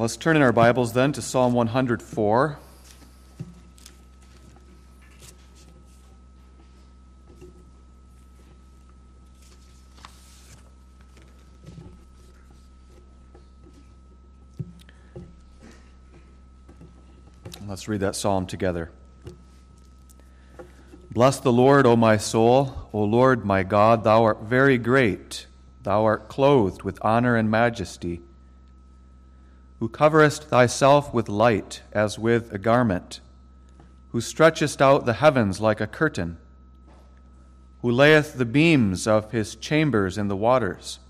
[0.00, 2.58] Let's turn in our Bibles then to Psalm 104.
[17.68, 18.90] Let's read that psalm together.
[21.10, 22.88] Bless the Lord, O my soul.
[22.94, 25.46] O Lord, my God, thou art very great.
[25.82, 28.22] Thou art clothed with honor and majesty,
[29.80, 33.20] who coverest thyself with light as with a garment,
[34.10, 36.38] who stretchest out the heavens like a curtain,
[37.82, 41.00] who layeth the beams of his chambers in the waters,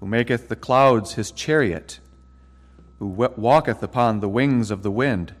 [0.00, 1.98] who maketh the clouds his chariot,
[2.98, 5.34] who walketh upon the wings of the wind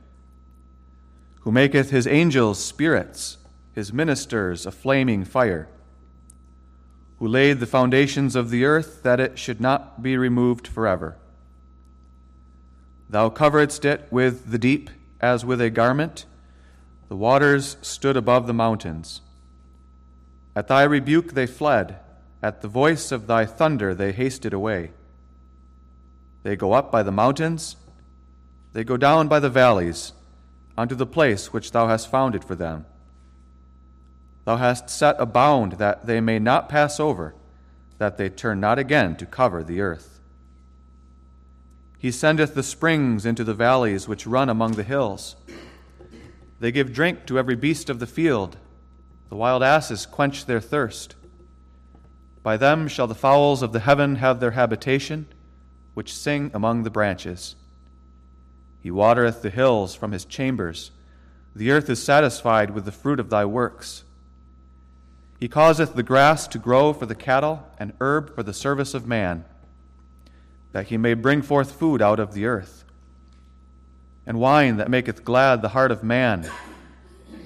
[1.44, 3.36] who maketh his angels spirits,
[3.74, 5.68] his ministers a flaming fire,
[7.18, 11.16] who laid the foundations of the earth that it should not be removed forever.
[13.08, 16.26] Thou coveredst it with the deep as with a garment,
[17.08, 19.20] the waters stood above the mountains.
[20.56, 21.98] At thy rebuke they fled,
[22.42, 24.90] at the voice of thy thunder they hasted away.
[26.42, 27.76] They go up by the mountains,
[28.72, 30.12] they go down by the valleys
[30.76, 32.86] unto the place which thou hast founded for them.
[34.44, 37.34] Thou hast set a bound that they may not pass over,
[37.98, 40.13] that they turn not again to cover the earth.
[42.04, 45.36] He sendeth the springs into the valleys which run among the hills.
[46.60, 48.58] They give drink to every beast of the field.
[49.30, 51.14] The wild asses quench their thirst.
[52.42, 55.28] By them shall the fowls of the heaven have their habitation,
[55.94, 57.56] which sing among the branches.
[58.82, 60.90] He watereth the hills from his chambers.
[61.56, 64.04] The earth is satisfied with the fruit of thy works.
[65.40, 69.06] He causeth the grass to grow for the cattle, and herb for the service of
[69.06, 69.46] man,
[70.74, 72.84] that he may bring forth food out of the earth,
[74.26, 76.50] and wine that maketh glad the heart of man,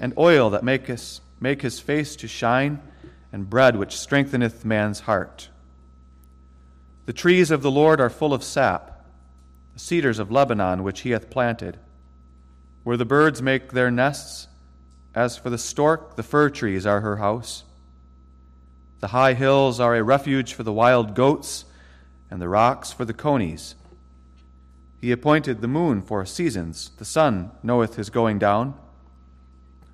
[0.00, 2.80] and oil that maketh make his face to shine,
[3.30, 5.50] and bread which strengtheneth man's heart.
[7.04, 9.04] The trees of the Lord are full of sap
[9.74, 11.78] the cedars of Lebanon which he hath planted,
[12.82, 14.48] where the birds make their nests.
[15.14, 17.64] As for the stork, the fir trees are her house.
[19.00, 21.66] The high hills are a refuge for the wild goats,
[22.30, 23.74] and the rocks for the conies.
[25.00, 28.74] He appointed the moon for seasons, the sun knoweth his going down.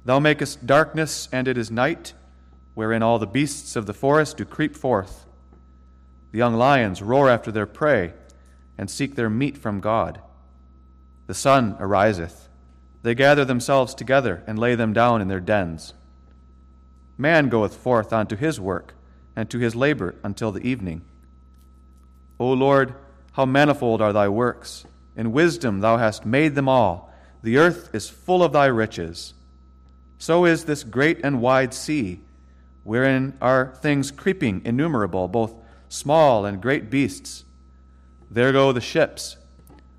[0.04, 2.14] Thou makest darkness, and it is night,
[2.74, 5.26] wherein all the beasts of the forest do creep forth.
[6.32, 8.12] The young lions roar after their prey
[8.76, 10.20] and seek their meat from God.
[11.26, 12.48] The sun ariseth.
[13.02, 15.94] They gather themselves together and lay them down in their dens.
[17.16, 18.94] Man goeth forth unto his work,
[19.36, 21.02] and to his labor until the evening.
[22.38, 22.94] O Lord,
[23.32, 24.84] how manifold are thy works!
[25.16, 27.12] In wisdom thou hast made them all.
[27.42, 29.34] The earth is full of thy riches.
[30.18, 32.20] So is this great and wide sea,
[32.82, 35.54] wherein are things creeping innumerable, both
[35.88, 37.44] small and great beasts
[38.34, 39.36] there go the ships.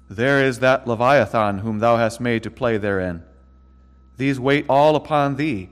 [0.09, 3.23] There is that Leviathan whom thou hast made to play therein.
[4.17, 5.69] These wait all upon thee,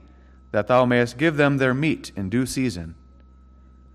[0.50, 2.94] that thou mayest give them their meat in due season.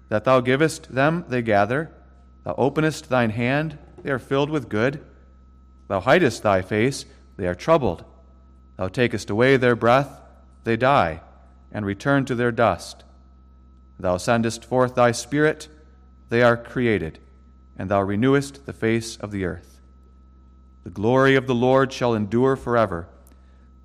[0.09, 1.91] That thou givest them, they gather.
[2.43, 5.03] Thou openest thine hand, they are filled with good.
[5.87, 7.05] Thou hidest thy face,
[7.37, 8.05] they are troubled.
[8.77, 10.21] Thou takest away their breath,
[10.63, 11.21] they die,
[11.71, 13.03] and return to their dust.
[13.99, 15.67] Thou sendest forth thy Spirit,
[16.29, 17.19] they are created
[17.79, 19.79] and thou renewest the face of the earth.
[20.83, 23.07] The glory of the Lord shall endure forever.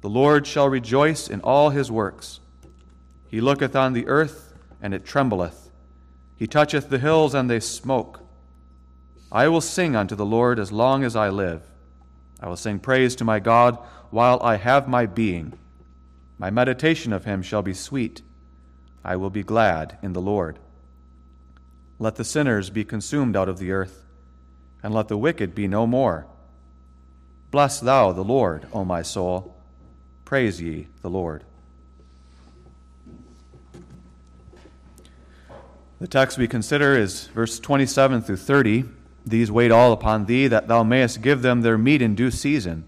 [0.00, 2.40] The Lord shall rejoice in all his works.
[3.28, 5.70] He looketh on the earth, and it trembleth.
[6.36, 8.20] He toucheth the hills, and they smoke.
[9.34, 11.62] I will sing unto the Lord as long as I live.
[12.38, 13.76] I will sing praise to my God
[14.10, 15.58] while I have my being.
[16.38, 18.22] My meditation of him shall be sweet.
[19.04, 20.60] I will be glad in the Lord.
[21.98, 24.04] Let the sinners be consumed out of the earth,
[24.84, 26.26] and let the wicked be no more.
[27.50, 29.56] Bless thou the Lord, O my soul.
[30.24, 31.42] Praise ye the Lord.
[35.98, 38.84] The text we consider is verse 27 through 30.
[39.26, 42.84] These wait all upon thee, that thou mayest give them their meat in due season.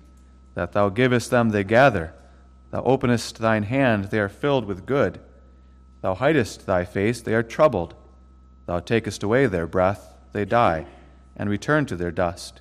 [0.54, 2.14] That thou givest them, they gather.
[2.70, 5.20] Thou openest thine hand, they are filled with good.
[6.02, 7.94] Thou hidest thy face, they are troubled.
[8.66, 10.86] Thou takest away their breath, they die,
[11.36, 12.60] and return to their dust.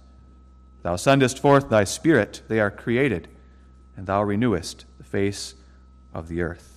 [0.83, 3.27] Thou sendest forth thy Spirit, they are created,
[3.97, 5.55] and thou renewest the face
[6.13, 6.74] of the earth.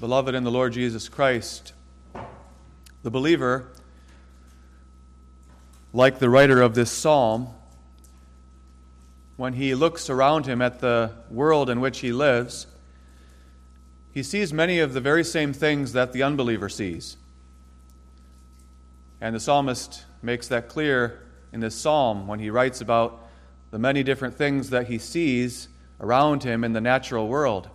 [0.00, 1.74] Beloved in the Lord Jesus Christ,
[3.02, 3.68] the believer,
[5.92, 7.48] like the writer of this psalm,
[9.36, 12.66] when he looks around him at the world in which he lives,
[14.10, 17.18] he sees many of the very same things that the unbeliever sees.
[19.20, 23.28] And the psalmist makes that clear in this psalm when he writes about
[23.70, 25.68] the many different things that he sees
[26.00, 27.68] around him in the natural world.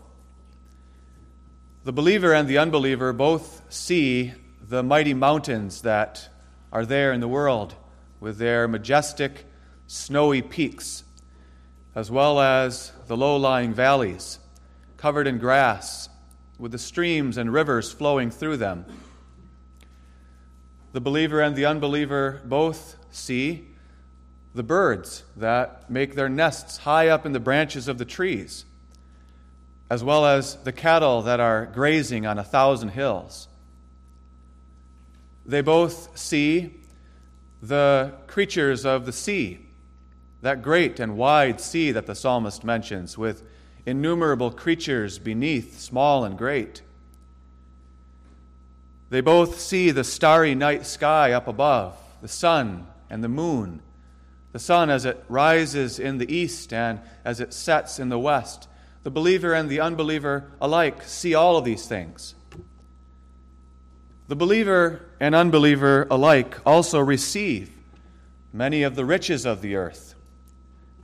[1.85, 6.29] The believer and the unbeliever both see the mighty mountains that
[6.71, 7.75] are there in the world
[8.19, 9.45] with their majestic,
[9.85, 11.03] snowy peaks,
[11.93, 14.39] as well as the low lying valleys
[14.97, 16.09] covered in grass
[16.57, 18.85] with the streams and rivers flowing through them.
[20.91, 23.67] The believer and the unbeliever both see
[24.55, 28.65] the birds that make their nests high up in the branches of the trees,
[29.89, 33.47] as well as the cattle that are grazing on a thousand hills.
[35.45, 36.81] They both see
[37.61, 39.59] the creatures of the sea,
[40.41, 43.43] that great and wide sea that the psalmist mentions, with
[43.85, 46.81] innumerable creatures beneath, small and great.
[49.09, 53.81] They both see the starry night sky up above, the sun and the moon,
[54.51, 58.67] the sun as it rises in the east and as it sets in the west.
[59.05, 62.33] The believer and the unbeliever alike see all of these things.
[64.27, 67.69] The believer and unbeliever alike also receive
[68.51, 70.15] many of the riches of the earth.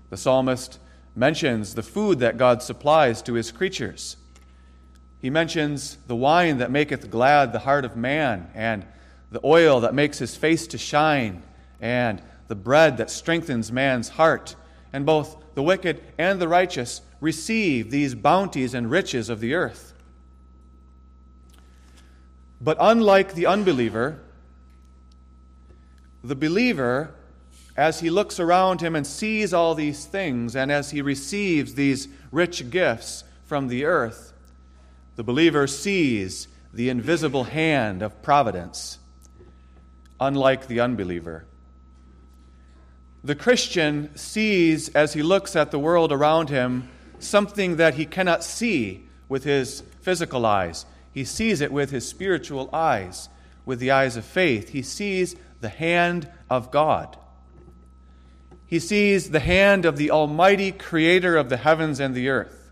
[0.10, 0.80] The psalmist
[1.16, 4.18] mentions the food that God supplies to his creatures.
[5.20, 8.84] He mentions the wine that maketh glad the heart of man, and
[9.30, 11.44] the oil that makes his face to shine,
[11.80, 14.56] and the bread that strengthens man's heart.
[14.92, 19.94] And both the wicked and the righteous receive these bounties and riches of the earth.
[22.60, 24.20] But unlike the unbeliever,
[26.24, 27.14] the believer
[27.78, 32.08] as he looks around him and sees all these things, and as he receives these
[32.32, 34.34] rich gifts from the earth,
[35.16, 39.00] the believer sees the invisible hand of providence,
[40.20, 41.46] unlike the unbeliever.
[43.24, 46.90] The Christian sees, as he looks at the world around him,
[47.24, 50.86] something that he cannot see with his physical eyes.
[51.12, 53.30] He sees it with his spiritual eyes,
[53.66, 54.70] with the eyes of faith.
[54.70, 57.18] He sees the hand of God.
[58.66, 62.72] He sees the hand of the Almighty Creator of the heavens and the earth,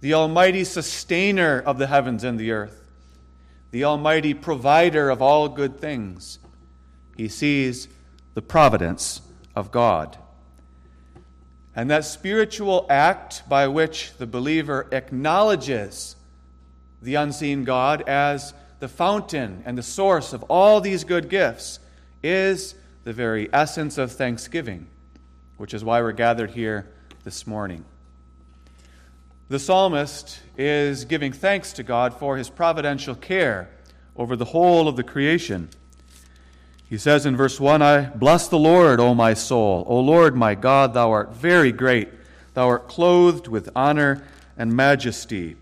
[0.00, 2.84] the Almighty Sustainer of the heavens and the earth,
[3.72, 6.38] the Almighty Provider of all good things.
[7.16, 7.88] He sees
[8.34, 9.20] the providence
[9.56, 10.16] of God.
[11.74, 16.16] And that spiritual act by which the believer acknowledges
[17.00, 21.78] the unseen God as the fountain and the source of all these good gifts
[22.22, 22.74] is
[23.04, 24.86] the very essence of thanksgiving
[25.62, 26.90] which is why we're gathered here
[27.22, 27.84] this morning.
[29.48, 33.70] The psalmist is giving thanks to God for his providential care
[34.16, 35.68] over the whole of the creation.
[36.92, 39.82] He says in verse 1 I bless the Lord, O my soul.
[39.88, 42.10] O Lord my God, thou art very great.
[42.52, 44.22] Thou art clothed with honor
[44.58, 45.56] and majesty.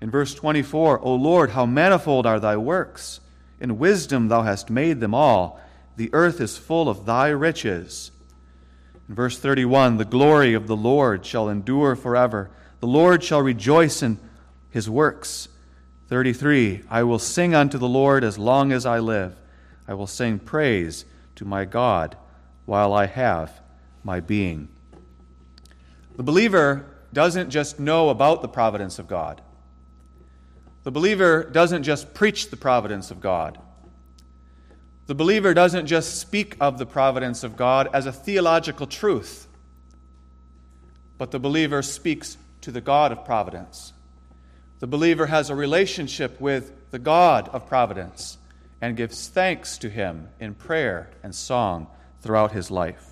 [0.00, 3.18] In verse 24, O Lord, how manifold are thy works!
[3.58, 5.60] In wisdom thou hast made them all.
[5.96, 8.12] The earth is full of thy riches.
[9.08, 12.48] In verse 31, the glory of the Lord shall endure forever.
[12.78, 14.20] The Lord shall rejoice in
[14.70, 15.48] his works.
[16.06, 19.34] 33, I will sing unto the Lord as long as I live.
[19.90, 21.04] I will sing praise
[21.34, 22.16] to my God
[22.64, 23.60] while I have
[24.04, 24.68] my being.
[26.16, 29.42] The believer doesn't just know about the providence of God.
[30.84, 33.58] The believer doesn't just preach the providence of God.
[35.08, 39.48] The believer doesn't just speak of the providence of God as a theological truth,
[41.18, 43.92] but the believer speaks to the God of providence.
[44.78, 48.38] The believer has a relationship with the God of providence
[48.80, 51.86] and gives thanks to him in prayer and song
[52.20, 53.06] throughout his life.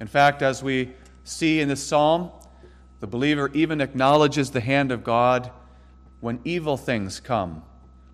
[0.00, 0.92] In fact, as we
[1.24, 2.30] see in this psalm,
[3.00, 5.50] the believer even acknowledges the hand of God
[6.20, 7.62] when evil things come,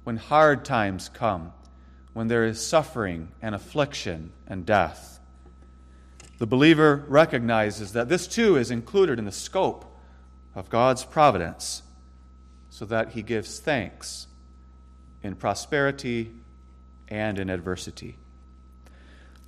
[0.02, 1.52] when hard times come
[2.14, 5.20] when there is suffering and affliction and death.
[6.38, 9.84] The believer recognizes that this too is included in the scope
[10.54, 11.82] of God's providence,
[12.70, 14.28] so that he gives thanks
[15.24, 16.30] in prosperity
[17.08, 18.16] and in adversity.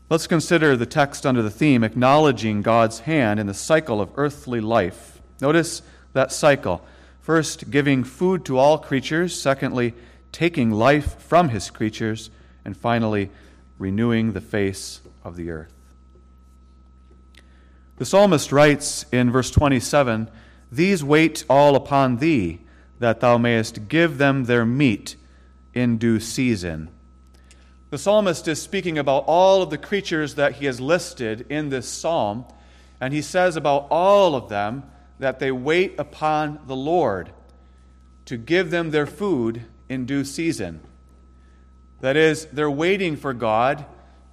[0.08, 4.60] Let's consider the text under the theme acknowledging God's hand in the cycle of earthly
[4.60, 5.20] life.
[5.40, 6.84] Notice that cycle.
[7.20, 9.38] First, giving food to all creatures.
[9.38, 9.94] Secondly,
[10.32, 12.30] taking life from his creatures.
[12.64, 13.30] And finally,
[13.78, 15.72] renewing the face of the earth.
[17.96, 20.30] The psalmist writes in verse 27
[20.70, 22.60] These wait all upon thee,
[23.00, 25.16] that thou mayest give them their meat
[25.76, 26.88] in due season.
[27.90, 31.88] The psalmist is speaking about all of the creatures that he has listed in this
[31.88, 32.46] psalm,
[33.00, 34.82] and he says about all of them
[35.20, 37.30] that they wait upon the Lord
[38.24, 40.80] to give them their food in due season.
[42.00, 43.84] That is, they're waiting for God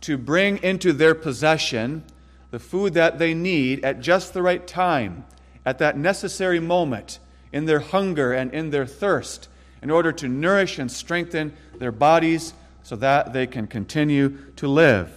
[0.02, 2.04] to bring into their possession
[2.52, 5.26] the food that they need at just the right time,
[5.66, 7.20] at that necessary moment,
[7.52, 9.48] in their hunger and in their thirst,
[9.84, 15.12] in order to nourish and strengthen their bodies so that they can continue to live.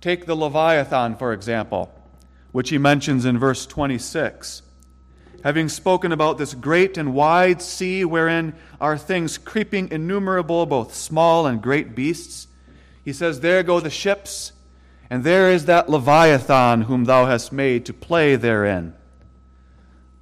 [0.00, 1.92] Take the Leviathan, for example
[2.56, 4.62] which he mentions in verse 26.
[5.44, 11.46] Having spoken about this great and wide sea wherein are things creeping innumerable, both small
[11.46, 12.48] and great beasts,
[13.04, 14.52] he says, There go the ships,
[15.10, 18.94] and there is that Leviathan whom thou hast made to play therein.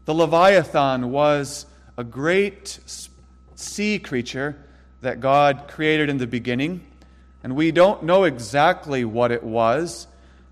[0.06, 2.78] The Leviathan was a great
[3.54, 4.56] sea creature
[5.00, 6.86] that God created in the beginning,
[7.42, 10.06] and we don't know exactly what it was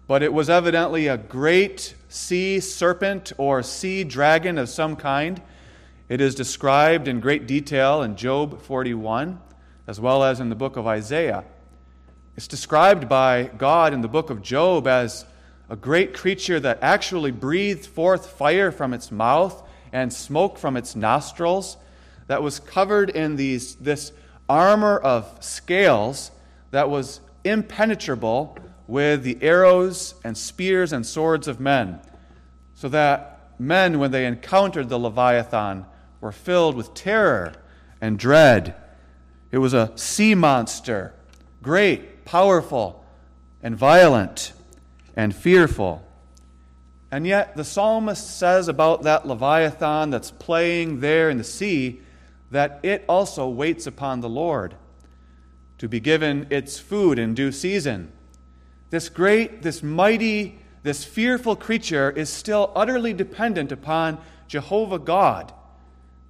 [0.06, 5.40] but it was evidently a great sea serpent or sea dragon of some kind.
[6.08, 9.40] It is described in great detail in Job 41,
[9.86, 11.44] as well as in the book of Isaiah.
[12.36, 15.24] It's described by God in the book of Job as
[15.70, 20.96] a great creature that actually breathed forth fire from its mouth and smoke from its
[20.96, 21.76] nostrils,
[22.26, 24.12] that was covered in these, this
[24.48, 26.30] armor of scales
[26.70, 28.56] that was impenetrable
[28.86, 32.00] with the arrows and spears and swords of men,
[32.74, 35.84] so that men, when they encountered the Leviathan,
[36.20, 37.52] were filled with terror
[38.00, 38.74] and dread.
[39.50, 41.14] It was a sea monster,
[41.62, 43.04] great, powerful,
[43.62, 44.52] and violent
[45.16, 46.02] and fearful.
[47.12, 52.00] And yet, the psalmist says about that Leviathan that's playing there in the sea
[52.50, 54.74] that it also waits upon the Lord
[55.76, 58.10] to be given its food in due season.
[58.88, 65.52] This great, this mighty, this fearful creature is still utterly dependent upon Jehovah God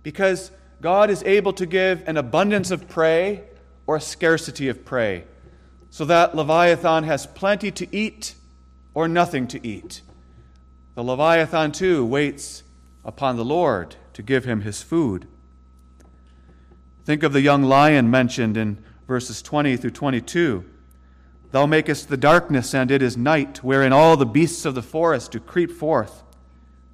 [0.02, 3.44] because God is able to give an abundance of prey
[3.86, 5.24] or a scarcity of prey,
[5.90, 8.34] so that Leviathan has plenty to eat
[8.94, 10.02] or nothing to eat.
[10.94, 12.62] The Leviathan, too, waits
[13.04, 15.26] upon the Lord to give him his food.
[17.04, 20.64] Think of the young lion mentioned in verses 20 through 22.
[21.50, 25.32] Thou makest the darkness, and it is night, wherein all the beasts of the forest
[25.32, 26.22] do creep forth.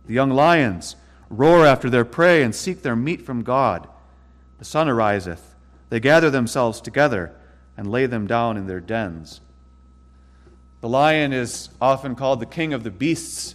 [0.07, 0.97] The young lions
[1.29, 3.89] roar after their prey and seek their meat from God.
[4.59, 5.55] The sun ariseth.
[5.91, 7.35] They gather themselves together
[7.77, 9.41] and lay them down in their dens.
[10.81, 13.55] The lion is often called the king of the beasts.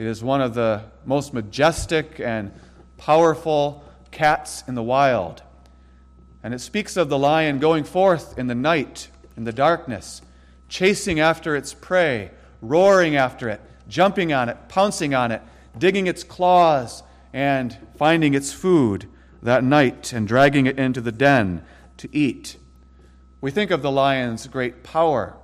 [0.00, 2.52] It is one of the most majestic and
[2.96, 5.42] powerful cats in the wild.
[6.42, 10.22] And it speaks of the lion going forth in the night, in the darkness,
[10.70, 12.30] chasing after its prey,
[12.62, 15.42] roaring after it, jumping on it, pouncing on it,
[15.76, 17.02] digging its claws,
[17.34, 19.06] and finding its food
[19.42, 21.62] that night and dragging it into the den
[21.98, 22.56] to eat.
[23.42, 25.36] We think of the lion's great power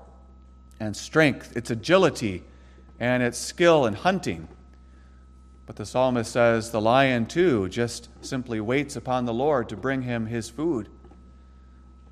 [0.80, 2.42] and strength, its agility,
[2.98, 4.48] and its skill in hunting.
[5.66, 10.02] But the psalmist says the lion, too, just simply waits upon the Lord to bring
[10.02, 10.88] him his food.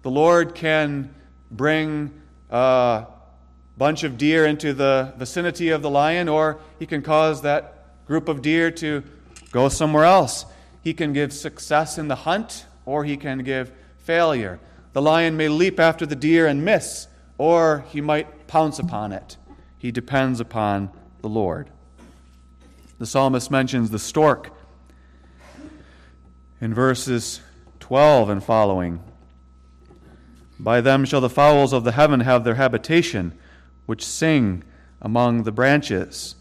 [0.02, 1.14] The Lord can
[1.50, 2.12] bring
[2.50, 3.06] a
[3.78, 8.28] bunch of deer into the vicinity of the lion, or he can cause that group
[8.28, 9.02] of deer to
[9.52, 10.46] go somewhere else.
[10.82, 14.58] He can give success in the hunt, or he can give failure.
[14.92, 17.06] The lion may leap after the deer and miss,
[17.38, 19.36] or he might pounce upon it.
[19.84, 20.88] He depends upon
[21.20, 21.68] the Lord.
[22.98, 24.50] The psalmist mentions the stork
[26.58, 27.42] in verses
[27.80, 29.02] 12 and following.
[30.58, 33.38] By them shall the fowls of the heaven have their habitation,
[33.84, 34.64] which sing
[35.02, 36.36] among the branches.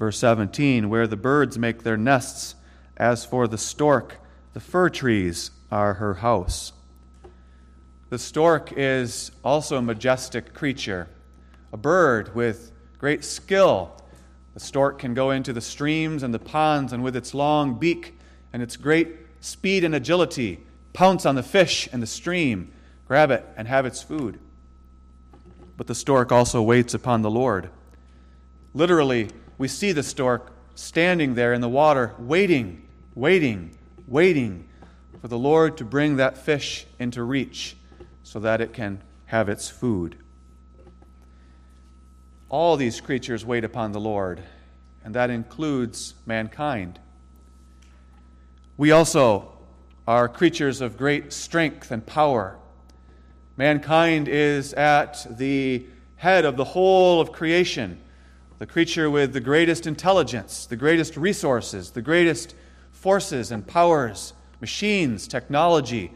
[0.00, 2.56] Verse 17, where the birds make their nests.
[2.96, 4.16] As for the stork,
[4.52, 6.72] the fir trees are her house.
[8.10, 11.06] The stork is also a majestic creature,
[11.74, 13.92] a bird with great skill.
[14.54, 18.18] The stork can go into the streams and the ponds, and with its long beak
[18.52, 19.08] and its great
[19.40, 20.60] speed and agility,
[20.94, 22.72] pounce on the fish in the stream
[23.06, 24.38] grab it, and have its food.
[25.76, 27.68] But the stork also waits upon the Lord.
[28.72, 29.28] Literally,
[29.58, 32.80] we see the stork standing there in the water, waiting
[33.14, 33.76] waiting,
[34.06, 34.68] waiting
[35.20, 37.76] for the Lord to bring that fish into reach
[38.22, 40.16] so that it can have its food.
[42.48, 44.42] All these creatures wait upon the Lord,
[45.02, 46.98] and that includes mankind.
[48.76, 49.52] We also
[50.06, 52.56] are creatures of great strength and power.
[53.56, 55.86] Mankind is at the
[56.16, 58.00] head of the whole of creation,
[58.58, 62.54] the creature with the greatest intelligence, the greatest resources, the greatest
[62.92, 66.12] forces and powers, machines, technology.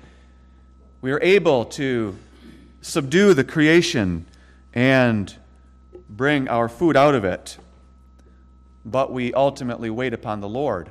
[1.01, 2.17] We are able to
[2.81, 4.27] subdue the creation
[4.75, 5.35] and
[6.09, 7.59] bring our food out of it,
[8.85, 10.91] but we ultimately wait upon the Lord.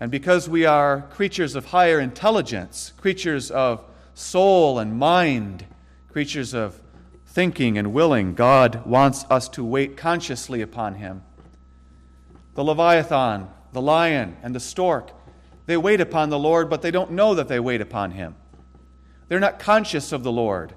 [0.00, 3.82] And because we are creatures of higher intelligence, creatures of
[4.14, 5.66] soul and mind,
[6.10, 6.80] creatures of
[7.26, 11.22] thinking and willing, God wants us to wait consciously upon Him.
[12.54, 15.10] The Leviathan, the lion, and the stork,
[15.66, 18.36] they wait upon the Lord, but they don't know that they wait upon Him.
[19.28, 20.74] They're not conscious of the Lord.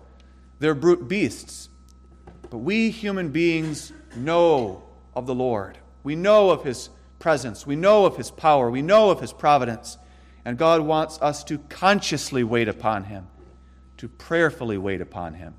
[0.60, 1.69] They're brute beasts.
[2.50, 4.84] But we human beings know
[5.16, 5.78] of the Lord.
[6.04, 6.90] We know of His
[7.20, 7.68] presence.
[7.68, 8.72] We know of His power.
[8.72, 9.98] We know of His providence.
[10.46, 13.28] And God wants us to consciously wait upon Him,
[13.98, 15.54] to prayerfully wait upon Him,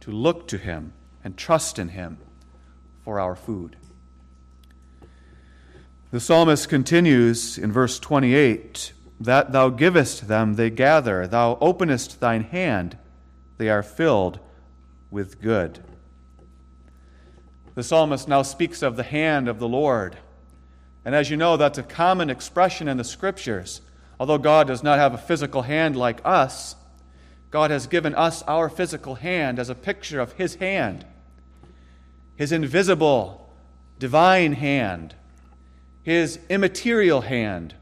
[0.00, 0.92] to look to Him
[1.24, 2.18] and trust in Him
[3.02, 3.76] for our food.
[6.10, 11.26] The psalmist continues in verse 28 That thou givest them, they gather.
[11.26, 12.98] Thou openest thine hand,
[13.58, 14.40] they are filled
[15.10, 15.84] with good.
[17.80, 20.18] The psalmist now speaks of the hand of the Lord.
[21.02, 23.80] And as you know, that's a common expression in the scriptures.
[24.18, 26.76] Although God does not have a physical hand like us,
[27.50, 31.06] God has given us our physical hand as a picture of His hand,
[32.36, 33.50] His invisible,
[33.98, 35.14] divine hand,
[36.02, 37.74] His immaterial hand.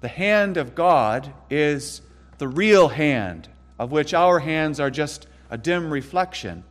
[0.00, 2.00] The hand of God is
[2.38, 6.64] the real hand, of which our hands are just a dim reflection.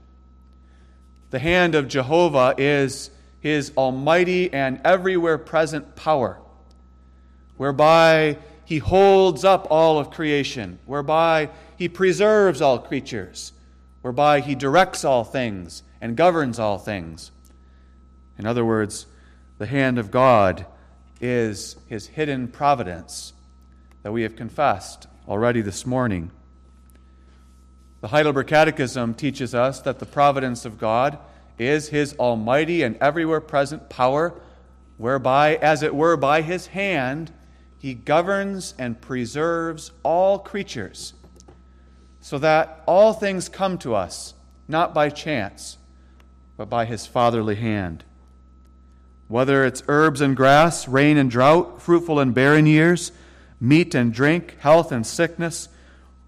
[1.32, 6.40] The hand of Jehovah is his almighty and everywhere present power,
[7.58, 13.54] whereby he holds up all of creation, whereby he preserves all creatures,
[14.02, 17.32] whereby he directs all things and governs all things.
[18.38, 19.08] In other words,
[19.58, 20.66] the hand of God
[21.22, 23.34] is his hidden providence
[24.04, 26.32] that we have confessed already this morning.
[28.02, 31.20] The Heidelberg Catechism teaches us that the providence of God
[31.60, 34.34] is his almighty and everywhere present power,
[34.98, 37.32] whereby, as it were, by his hand,
[37.78, 41.14] he governs and preserves all creatures,
[42.20, 44.34] so that all things come to us,
[44.68, 45.78] not by chance,
[46.58, 48.04] but by his fatherly hand.
[49.28, 53.12] Whether it's herbs and grass, rain and drought, fruitful and barren years,
[53.60, 55.70] meat and drink, health and sickness,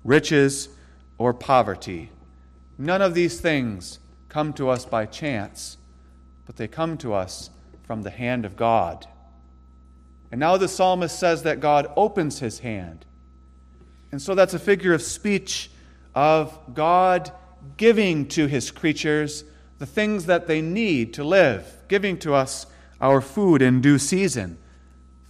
[0.04, 0.70] riches
[1.17, 2.10] or poverty.
[2.78, 3.99] None of these things
[4.30, 5.78] come to us by chance,
[6.45, 7.49] but they come to us
[7.84, 9.08] from the hand of God.
[10.32, 13.06] And now the psalmist says that God opens his hand.
[14.12, 15.69] And so that's a figure of speech
[16.15, 17.32] of God
[17.78, 19.43] giving to his creatures
[19.80, 22.65] the things that they need to live, giving to us
[23.02, 24.58] our food in due season,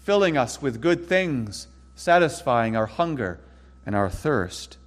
[0.02, 3.40] filling us with good things, satisfying our hunger
[3.86, 4.78] and our thirst.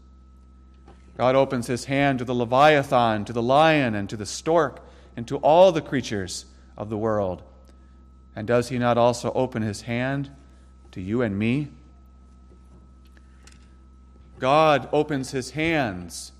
[1.16, 5.26] God opens his hand to the Leviathan, to the lion, and to the stork, and
[5.28, 6.44] to all the creatures
[6.76, 7.42] of the world.
[8.34, 10.30] And does he not also open his hand
[10.92, 11.68] to you and me?
[14.38, 16.32] God opens his hands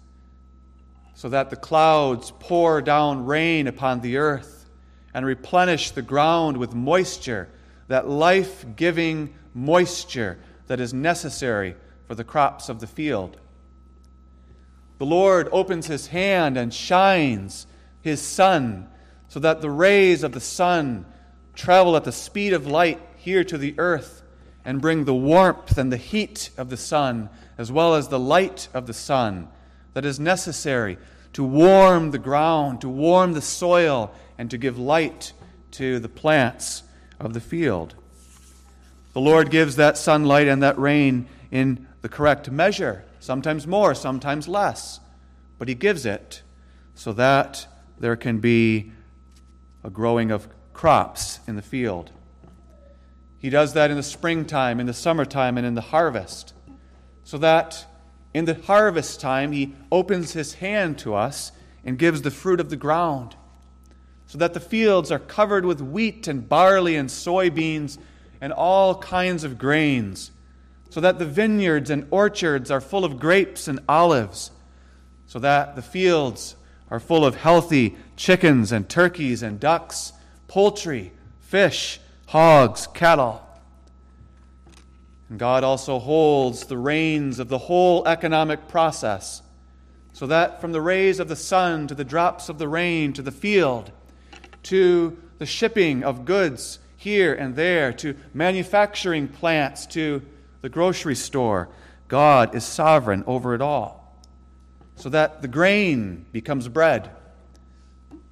[1.15, 4.69] so that the clouds pour down rain upon the earth
[5.15, 7.49] and replenish the ground with moisture,
[7.89, 11.75] that life giving moisture that is necessary
[12.07, 13.39] for the crops of the field.
[14.99, 17.67] The Lord opens his hand and shines
[18.01, 18.89] his sun
[19.29, 21.05] so that the rays of the sun
[21.55, 24.23] travel at the speed of light here to the earth
[24.65, 28.69] and bring the warmth and the heat of the sun, as well as the light
[28.75, 29.49] of the sun
[29.95, 30.99] that is necessary
[31.33, 35.33] to warm the ground, to warm the soil, and to give light
[35.71, 36.83] to the plants
[37.21, 37.95] of the field.
[39.13, 44.49] The Lord gives that sunlight and that rain in the correct measure sometimes more, sometimes
[44.49, 45.01] less.
[45.59, 46.43] But He gives it
[46.95, 47.67] so that
[47.99, 48.93] there can be
[49.85, 52.11] a growing of crops in the field.
[53.39, 56.55] He does that in the springtime, in the summertime, and in the harvest,
[57.25, 57.87] so that
[58.33, 61.53] in the harvest time He opens His hand to us
[61.85, 63.37] and gives the fruit of the ground,
[64.27, 67.99] so that the fields are covered with wheat and barley and soybeans
[68.41, 70.33] and all kinds of grains,
[70.97, 74.51] so that the vineyards and orchards are full of grapes and olives,
[75.27, 76.57] so that the fields
[76.91, 80.15] are full of healthy chickens and turkeys and ducks,
[80.49, 83.47] poultry, fish, hogs, cattle.
[85.29, 89.43] And God also holds the reins of the whole economic process,
[90.15, 93.21] so that from the rays of the sun to the drops of the rain to
[93.21, 93.93] the field,
[94.63, 100.23] to the shipping of goods here and there, to manufacturing plants, to
[100.67, 101.69] the grocery store,
[102.09, 104.21] God is sovereign over it all.
[104.97, 107.09] So that the grain becomes bread,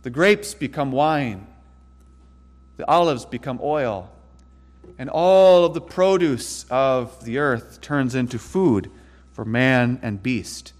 [0.02, 1.46] the grapes become wine,
[2.76, 4.10] the olives become oil
[4.98, 8.90] and all of the produce of the earth turns into food
[9.32, 10.72] for man and beast.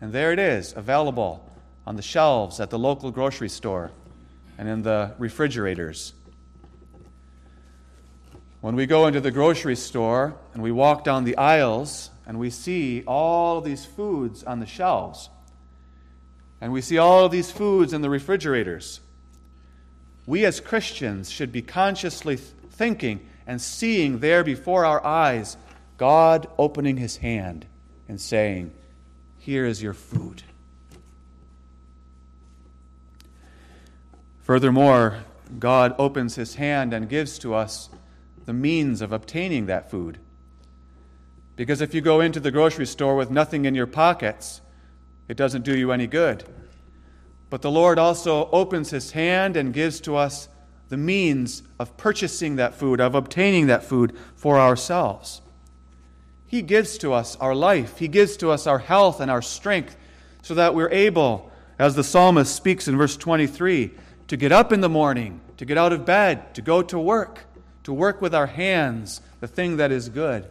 [0.00, 1.46] And there it is, available
[1.86, 3.90] on the shelves at the local grocery store
[4.56, 6.14] and in the refrigerators.
[8.62, 12.48] When we go into the grocery store and we walk down the aisles and we
[12.48, 15.28] see all these foods on the shelves,
[16.60, 19.00] and we see all these foods in the refrigerators,
[20.26, 25.56] we as Christians should be consciously thinking and seeing there before our eyes
[25.98, 27.66] God opening his hand
[28.08, 28.70] and saying,
[29.38, 30.44] Here is your food.
[34.42, 35.24] Furthermore,
[35.58, 37.90] God opens his hand and gives to us
[38.44, 40.18] the means of obtaining that food.
[41.56, 44.60] Because if you go into the grocery store with nothing in your pockets,
[45.28, 46.44] it doesn't do you any good.
[47.50, 50.48] But the Lord also opens his hand and gives to us
[50.88, 55.40] the means of purchasing that food, of obtaining that food for ourselves.
[56.46, 59.96] He gives to us our life, He gives to us our health and our strength,
[60.42, 63.92] so that we're able, as the psalmist speaks in verse 23,
[64.28, 67.46] to get up in the morning, to get out of bed, to go to work,
[67.84, 70.46] to work with our hands, the thing that is good,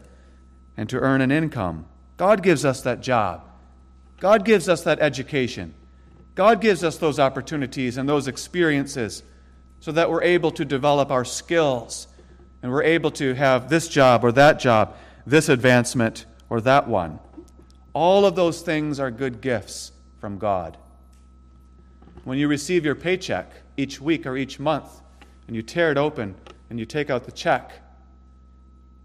[0.78, 1.86] and to earn an income.
[2.18, 3.44] God gives us that job.
[4.20, 5.74] God gives us that education.
[6.36, 9.24] God gives us those opportunities and those experiences
[9.80, 12.08] so that we're able to develop our skills
[12.62, 17.20] and we're able to have this job or that job, this advancement or that one.
[17.94, 20.78] All of those things are good gifts from God.
[22.24, 25.02] When you receive your paycheck each week or each month
[25.48, 26.36] and you tear it open
[26.72, 27.74] and you take out the check,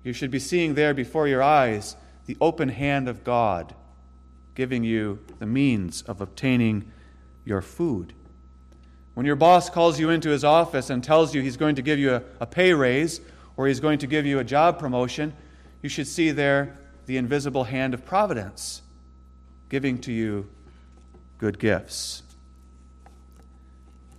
[0.05, 3.75] you should be seeing there before your eyes the open hand of God
[4.55, 6.93] giving you the means of obtaining
[7.45, 8.13] your food.
[9.15, 11.99] When your boss calls you into his office and tells you he's going to give
[11.99, 13.21] you a, a pay raise
[13.57, 15.33] or he's going to give you a job promotion,
[15.83, 18.81] you should see there the invisible hand of providence
[19.71, 20.49] giving to you
[21.39, 22.23] good gifts.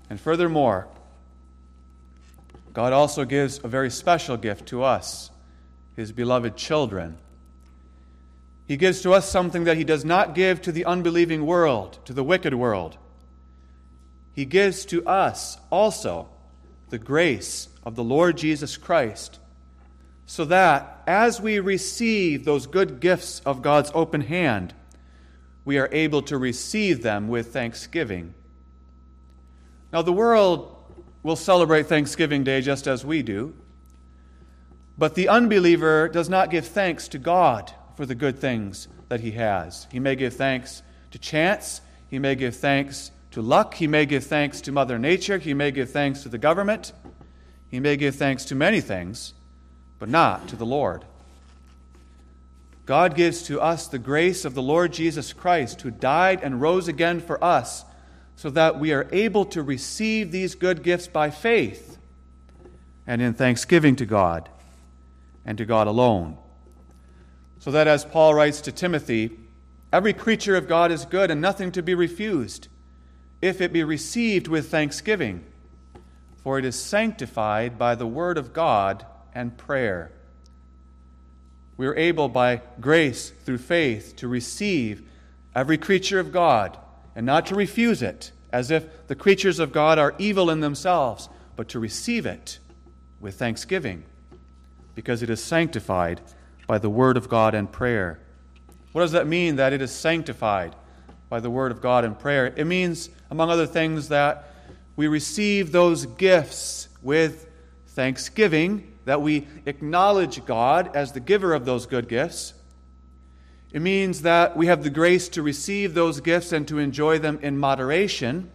[0.10, 0.90] And furthermore,
[2.78, 5.32] God also gives a very special gift to us,
[5.98, 7.18] his beloved children.
[8.68, 12.14] He gives to us something that he does not give to the unbelieving world, to
[12.14, 12.98] the wicked world
[14.38, 16.30] he gives to us also
[16.92, 19.40] the grace of the Lord Jesus Christ,
[20.28, 24.76] so that as we receive those good gifts of God's open hand,
[25.66, 28.36] we are able to receive them with thanksgiving.
[29.92, 30.77] Now, the world
[31.28, 33.54] will celebrate Thanksgiving Day just as we do,
[34.98, 39.32] but the unbeliever does not give thanks to God for the good things that he
[39.32, 39.88] has.
[39.92, 43.74] He may give thanks to chance, he may give thanks to luck.
[43.74, 45.38] He may give thanks to Mother Nature.
[45.38, 46.94] He may give thanks to the government.
[47.70, 49.34] He may give thanks to many things,
[50.00, 51.04] but not to the Lord.
[52.86, 56.88] God gives to us the grace of the Lord Jesus Christ, who died and rose
[56.88, 57.84] again for us,
[58.38, 61.98] so that we are able to receive these good gifts by faith
[63.08, 64.48] and in thanksgiving to God
[65.44, 66.38] and to God alone.
[67.60, 69.32] So that, as Paul writes to Timothy,
[69.92, 72.68] every creature of God is good and nothing to be refused
[73.42, 75.44] if it be received with thanksgiving,
[76.44, 80.12] for it is sanctified by the word of God and prayer.
[81.76, 85.10] We are able by grace through faith to receive
[85.56, 86.78] every creature of God
[87.18, 91.28] and not to refuse it as if the creatures of God are evil in themselves,
[91.58, 92.60] but to receive it
[93.20, 94.06] with thanksgiving
[94.96, 96.22] because it is sanctified
[96.66, 98.20] by the word of God and prayer.
[98.94, 100.74] What does that mean that it is sanctified?
[101.30, 102.54] by the word of God and prayer.
[102.56, 104.52] It means, among other things, that
[104.96, 107.50] we receive those gifts with
[107.88, 112.54] thanksgiving, that we acknowledge God as the giver of those good gifts.
[113.72, 117.40] It means that we have the grace to receive those gifts and to enjoy them
[117.42, 118.50] in moderation,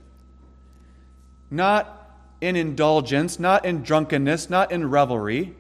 [1.50, 5.54] not in indulgence, not in drunkenness, not in revelry,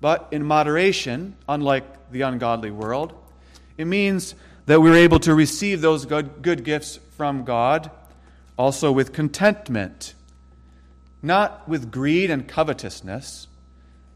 [0.00, 3.12] but in moderation, unlike the ungodly world.
[3.76, 4.34] It means
[4.66, 7.90] that we're able to receive those good, good gifts from God
[8.58, 10.14] also with contentment,
[11.22, 13.46] not with greed and covetousness,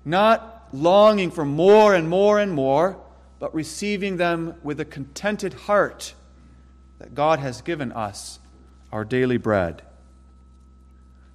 [0.05, 2.97] not longing for more and more and more,
[3.43, 6.15] but receiving them with a contented heart
[7.01, 8.39] that God has given us
[8.93, 9.83] our daily bread.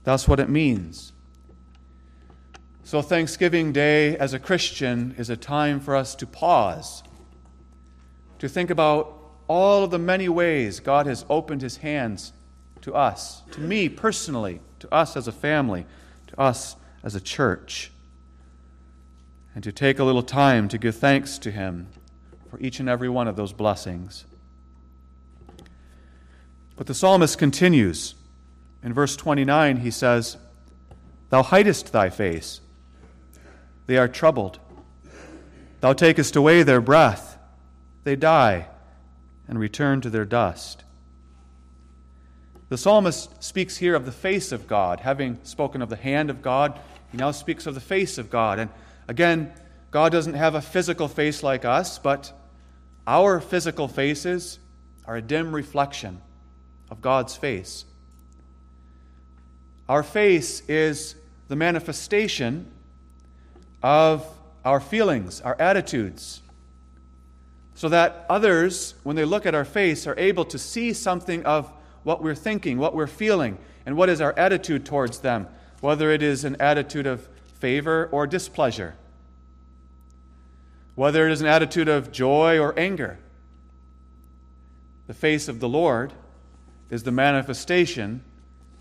[0.05, 1.11] That's what it means.
[2.85, 7.03] So, Thanksgiving Day as a Christian is a time for us to pause,
[8.39, 9.13] to think about
[9.49, 12.31] all of the many ways God has opened his hands
[12.83, 15.85] to us, to me personally, to us as a family,
[16.27, 17.91] to us as a church,
[19.53, 21.89] and to take a little time to give thanks to him
[22.57, 24.25] for each and every one of those blessings.
[26.75, 28.15] But the psalmist continues.
[28.83, 30.37] In verse 29, he says,
[31.29, 32.61] Thou hidest thy face.
[33.85, 34.59] They are troubled.
[35.81, 37.37] Thou takest away their breath.
[38.03, 38.67] They die
[39.47, 40.83] and return to their dust.
[42.69, 45.01] The psalmist speaks here of the face of God.
[45.01, 46.79] Having spoken of the hand of God,
[47.11, 48.59] he now speaks of the face of God.
[48.59, 48.69] And
[49.07, 49.53] again,
[49.91, 52.33] God doesn't have a physical face like us, but
[53.07, 54.59] our physical faces
[55.05, 56.21] are a dim reflection
[56.91, 57.85] of God's face.
[59.87, 61.15] Our face is
[61.47, 62.69] the manifestation
[63.81, 64.27] of
[64.65, 66.41] our feelings, our attitudes,
[67.75, 71.71] so that others, when they look at our face, are able to see something of
[72.03, 75.47] what we're thinking, what we're feeling, and what is our attitude towards them,
[75.79, 77.25] whether it is an attitude of
[77.59, 78.95] favor or displeasure,
[80.97, 83.19] whether it is an attitude of joy or anger.
[85.05, 86.11] The face of the Lord
[86.89, 88.23] is the manifestation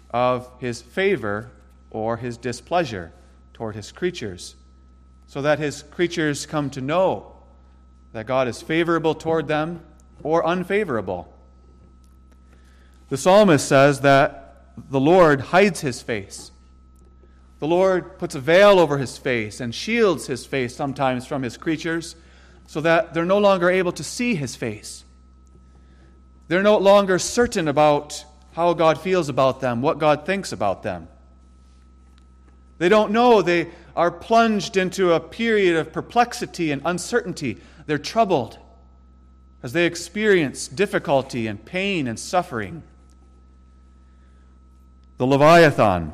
[0.08, 1.50] of his favor
[1.90, 3.12] or his displeasure
[3.52, 4.56] toward his creatures,
[5.26, 7.36] so that his creatures come to know
[8.14, 9.82] that God is favorable toward them
[10.22, 11.30] or unfavorable.
[13.10, 16.50] The psalmist says that the Lord hides his face.
[17.58, 21.56] The Lord puts a veil over his face and shields his face sometimes from his
[21.56, 22.16] creatures
[22.66, 25.04] so that they're no longer able to see his face.
[26.48, 31.08] They're no longer certain about how God feels about them, what God thinks about them.
[32.78, 33.42] They don't know.
[33.42, 37.58] They are plunged into a period of perplexity and uncertainty.
[37.86, 38.58] They're troubled
[39.62, 42.82] as they experience difficulty and pain and suffering
[45.18, 46.12] the Leviathan,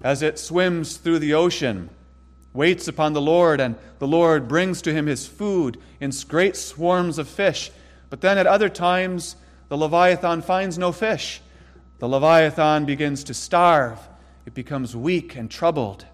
[0.00, 1.90] as it swims through the ocean,
[2.52, 7.18] waits upon the Lord, and the Lord brings to him his food in great swarms
[7.18, 7.70] of fish.
[8.10, 9.36] But then at other times,
[9.68, 11.40] the Leviathan finds no fish.
[11.98, 13.98] The Leviathan begins to starve.
[14.46, 16.06] It becomes weak and troubled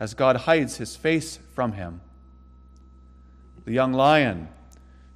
[0.00, 2.00] as God hides his face from him.
[3.64, 4.48] The young lion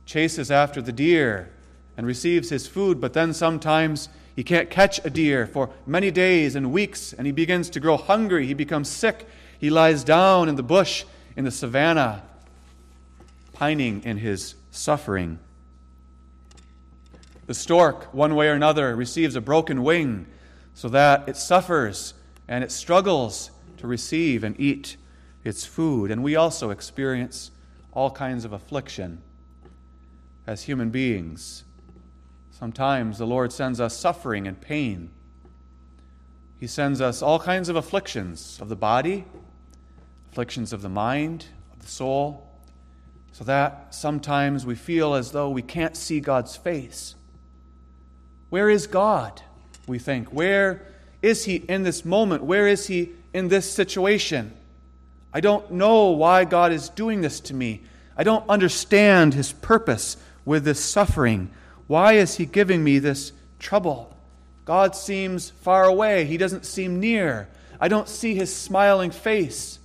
[0.04, 1.50] chases after the deer
[1.96, 6.54] and receives his food, but then sometimes he can't catch a deer for many days
[6.54, 8.46] and weeks, and he begins to grow hungry.
[8.46, 9.26] He becomes sick.
[9.58, 11.04] He lies down in the bush
[11.36, 12.22] in the savannah,
[13.54, 15.38] pining in his suffering.
[17.46, 20.26] The stork, one way or another, receives a broken wing
[20.74, 22.12] so that it suffers
[22.46, 24.96] and it struggles to receive and eat
[25.44, 26.10] its food.
[26.10, 27.50] And we also experience
[27.92, 29.22] all kinds of affliction
[30.46, 31.64] as human beings.
[32.58, 35.10] Sometimes the Lord sends us suffering and pain.
[36.58, 39.26] He sends us all kinds of afflictions of the body,
[40.32, 42.48] afflictions of the mind, of the soul,
[43.32, 47.14] so that sometimes we feel as though we can't see God's face.
[48.48, 49.42] Where is God?
[49.86, 50.28] We think.
[50.28, 50.80] Where
[51.20, 52.42] is He in this moment?
[52.42, 54.56] Where is He in this situation?
[55.30, 57.82] I don't know why God is doing this to me.
[58.16, 60.16] I don't understand His purpose
[60.46, 61.50] with this suffering.
[61.86, 64.16] Why is he giving me this trouble?
[64.64, 66.24] God seems far away.
[66.24, 67.48] He doesn't seem near.
[67.80, 69.78] I don't see his smiling face.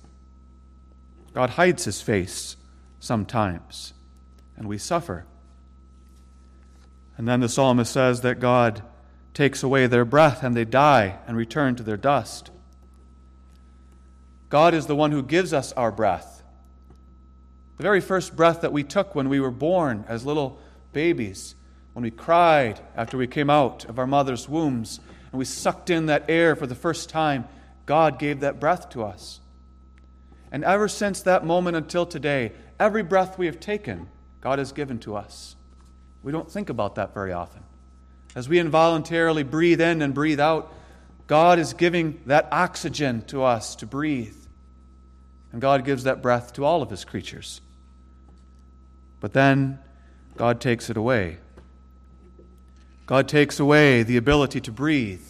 [1.34, 2.56] God hides his face
[2.98, 3.94] sometimes,
[4.56, 5.24] and we suffer.
[7.16, 8.82] And then the psalmist says that God
[9.34, 12.50] takes away their breath and they die and return to their dust.
[14.48, 16.42] God is the one who gives us our breath.
[17.76, 20.58] The very first breath that we took when we were born as little
[20.92, 21.54] babies
[21.92, 25.00] when we cried after we came out of our mother's wombs
[25.30, 27.46] and we sucked in that air for the first time,
[27.86, 29.40] God gave that breath to us.
[30.50, 34.08] And ever since that moment until today, every breath we have taken,
[34.40, 35.56] God has given to us.
[36.22, 37.62] We don't think about that very often.
[38.34, 40.72] As we involuntarily breathe in and breathe out,
[41.26, 44.36] God is giving that oxygen to us to breathe.
[45.52, 47.60] and God gives that breath to all of his creatures.
[49.20, 49.78] But then
[50.36, 51.38] God takes it away.
[53.06, 55.24] God takes away the ability to breathe,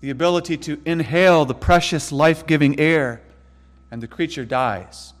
[0.00, 3.22] the ability to inhale the precious life giving air,
[3.90, 5.12] and the creature dies.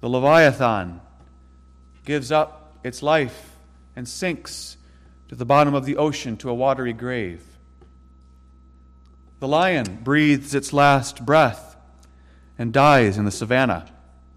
[0.00, 1.00] The Leviathan
[2.04, 3.56] gives up its life
[3.94, 4.76] and sinks
[5.28, 7.42] to the bottom of the ocean to a watery grave.
[9.40, 11.76] The lion breathes its last breath
[12.58, 13.90] and dies in the savannah.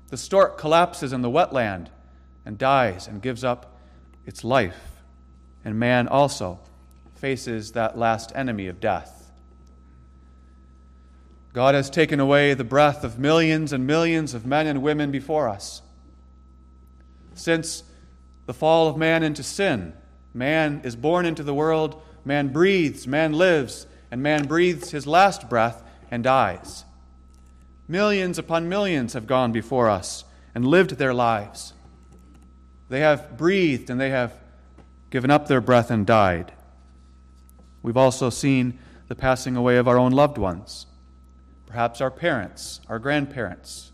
[0.10, 1.88] The stork collapses in the wetland
[2.46, 3.78] and dies and gives up
[4.26, 4.89] its life.
[5.64, 6.60] And man also
[7.16, 9.32] faces that last enemy of death.
[11.52, 15.50] God has taken away the breath of millions and millions of men and women before
[15.50, 15.82] us.
[17.34, 17.84] Since
[18.46, 19.94] the fall of man into sin,
[20.34, 25.50] man is born into the world, man breathes, man lives, and man breathes his last
[25.50, 26.86] breath and dies.
[27.88, 31.74] Millions upon millions have gone before us and lived their lives.
[32.90, 34.34] They have breathed and they have
[35.10, 36.52] given up their breath and died.
[37.82, 40.86] We've also seen the passing away of our own loved ones,
[41.66, 43.92] perhaps our parents, our grandparents,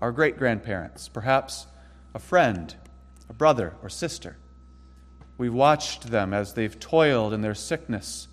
[0.00, 1.66] our great grandparents, perhaps
[2.14, 2.74] a friend,
[3.28, 4.36] a brother, or sister.
[5.38, 8.28] We've watched them as they've toiled in their sickness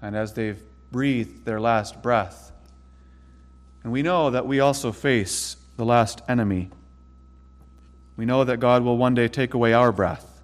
[0.00, 2.52] and as they've breathed their last breath.
[3.82, 6.70] And we know that we also face the last enemy.
[8.16, 10.37] We know that God will one day take away our breath,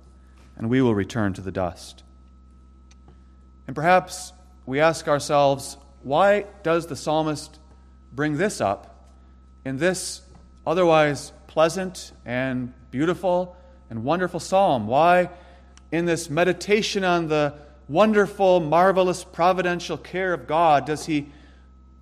[0.56, 2.02] and we will return to the dust.
[3.66, 4.32] And perhaps
[4.66, 7.58] we ask ourselves, why does the psalmist
[8.12, 9.10] bring this up
[9.64, 10.22] in this
[10.66, 13.56] otherwise pleasant and beautiful
[13.90, 14.86] and wonderful psalm?
[14.86, 15.30] Why,
[15.90, 17.54] in this meditation on the
[17.88, 21.28] wonderful, marvelous, providential care of God does he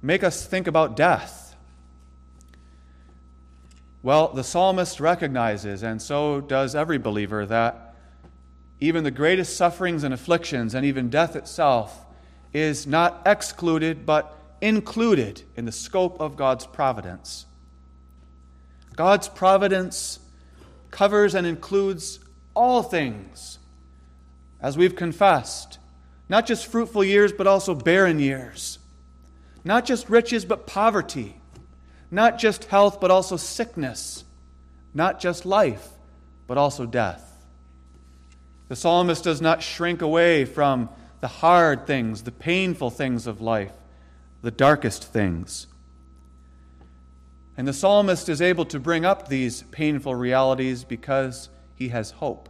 [0.01, 1.57] make us think about death?
[4.03, 7.92] Well, the psalmist recognizes, and so does every believer, that
[8.83, 12.05] even the greatest sufferings and afflictions, and even death itself,
[12.53, 17.47] is not excluded but included in the scope of God's providence.
[18.97, 20.19] God's providence
[20.91, 22.19] covers and includes
[22.55, 23.61] all things
[24.61, 25.79] as we've confessed,
[26.29, 28.81] not just fruitful years, but also barren years.
[29.65, 31.37] Not just riches, but poverty.
[32.11, 34.25] Not just health, but also sickness.
[34.93, 35.89] Not just life,
[36.49, 37.32] but also death.
[38.73, 40.89] The psalmist does not shrink away from
[41.21, 43.75] the hard things, the painful things of life,
[44.41, 45.67] the darkest things.
[47.55, 52.49] And the psalmist is able to bring up these painful realities because he has hope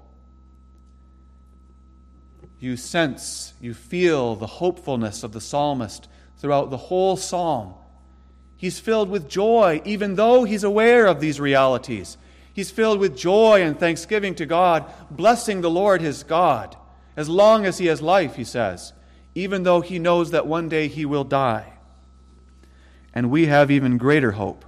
[2.61, 6.07] you sense, you feel the hopefulness of the psalmist
[6.37, 7.75] throughout the whole psalm.
[8.57, 12.17] He's filled with joy, even though he's aware of these realities.
[12.53, 16.77] He's filled with joy and thanksgiving to God, blessing the Lord his God,
[17.17, 18.93] as long as he has life, he says,
[19.35, 21.73] even though he knows that one day he will die.
[23.15, 24.65] And we have even greater hope.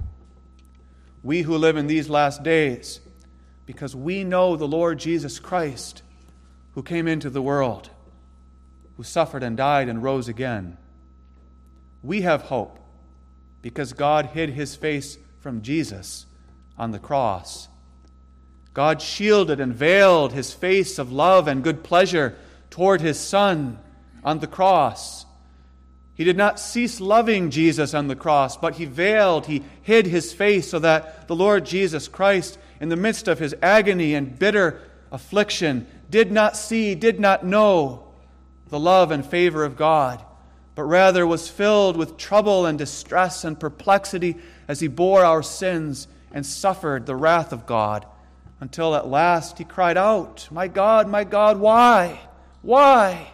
[1.23, 3.01] We who live in these last days,
[3.67, 6.03] because we know the Lord Jesus Christ
[6.73, 7.89] who came into the world,
[8.97, 10.77] who suffered and died and rose again.
[12.03, 12.79] We have hope
[13.63, 16.27] because God hid his face from Jesus
[16.77, 17.69] on the cross.
[18.75, 22.37] God shielded and veiled his face of love and good pleasure
[22.71, 23.79] toward his Son
[24.25, 25.25] on the cross.
[26.15, 30.33] He did not cease loving Jesus on the cross, but he veiled, he hid his
[30.33, 34.81] face so that the Lord Jesus Christ, in the midst of his agony and bitter
[35.11, 38.09] affliction, did not see, did not know
[38.69, 40.25] the love and favor of God,
[40.75, 46.09] but rather was filled with trouble and distress and perplexity as he bore our sins
[46.33, 48.07] and suffered the wrath of God,
[48.61, 52.21] until at last he cried out, My God, my God, why?
[52.63, 53.33] Why?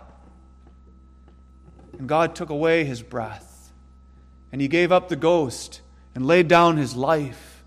[1.99, 3.73] And God took away his breath,
[4.51, 5.81] and he gave up the ghost
[6.15, 7.63] and laid down his life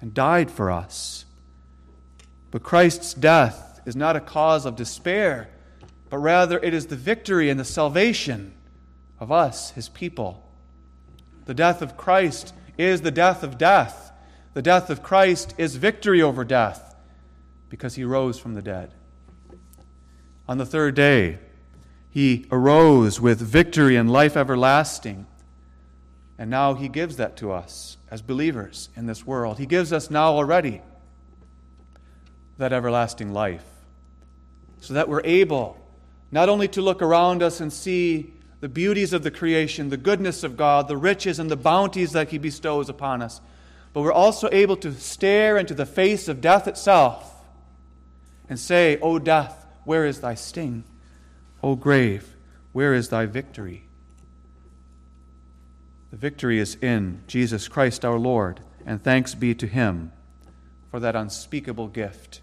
[0.00, 1.24] and died for us.
[2.50, 5.48] But Christ's death is not a cause of despair,
[6.10, 8.54] but rather it is the victory and the salvation
[9.20, 10.42] of us, his people.
[11.46, 14.05] The death of Christ is the death of death.
[14.56, 16.96] The death of Christ is victory over death
[17.68, 18.90] because he rose from the dead.
[20.48, 21.40] On the third day,
[22.08, 25.26] he arose with victory and life everlasting.
[26.38, 29.58] And now he gives that to us as believers in this world.
[29.58, 30.80] He gives us now already
[32.56, 33.66] that everlasting life
[34.80, 35.76] so that we're able
[36.32, 40.42] not only to look around us and see the beauties of the creation, the goodness
[40.42, 43.42] of God, the riches and the bounties that He bestows upon us.
[43.96, 47.32] But we're also able to stare into the face of death itself
[48.46, 50.84] and say, O death, where is thy sting?
[51.62, 52.36] O grave,
[52.72, 53.86] where is thy victory?
[56.10, 60.12] The victory is in Jesus Christ our Lord, and thanks be to Him
[60.90, 62.42] for that unspeakable gift.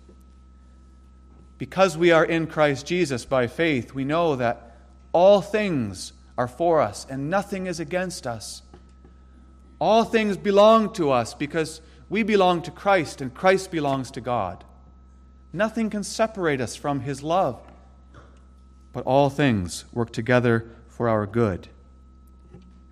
[1.59, 4.75] Because we are in Christ Jesus by faith, we know that
[5.11, 8.62] all things are for us and nothing is against us.
[9.83, 14.63] All things belong to us because we belong to Christ and Christ belongs to God.
[15.51, 17.59] Nothing can separate us from His love,
[18.93, 21.67] but all things work together for our good.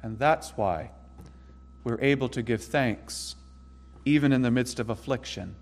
[0.04, 0.92] And that's why
[1.86, 3.38] we're able to give thanks
[4.04, 5.56] even in the midst of affliction.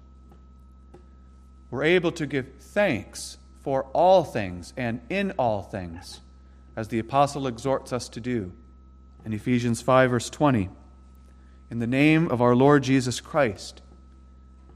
[1.69, 6.21] We're able to give thanks for all things and in all things,
[6.75, 8.51] as the apostle exhorts us to do
[9.23, 10.69] in Ephesians 5, verse 20.
[11.69, 13.81] In the name of our Lord Jesus Christ,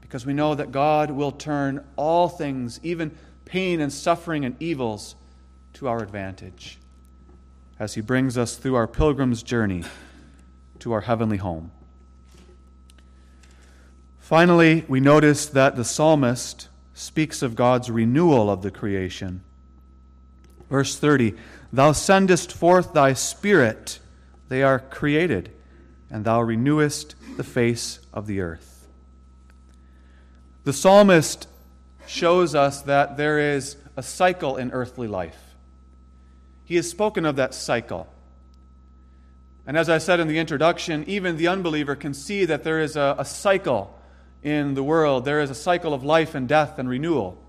[0.00, 5.16] because we know that God will turn all things, even pain and suffering and evils,
[5.74, 6.78] to our advantage
[7.78, 9.82] as He brings us through our pilgrim's journey
[10.78, 11.70] to our heavenly home.
[14.18, 19.42] Finally, we notice that the psalmist speaks of God's renewal of the creation.
[20.70, 21.34] Verse 30
[21.72, 23.98] Thou sendest forth thy spirit,
[24.48, 25.50] they are created,
[26.10, 28.86] and thou renewest the face of the earth.
[30.64, 31.48] The psalmist
[32.06, 35.38] shows us that there is a cycle in earthly life.
[36.64, 38.08] He has spoken of that cycle.
[39.66, 42.96] And as I said in the introduction, even the unbeliever can see that there is
[42.96, 43.98] a, a cycle
[44.42, 45.24] in the world.
[45.24, 47.42] There is a cycle of life and death and renewal.